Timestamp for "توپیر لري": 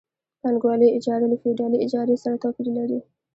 2.43-2.99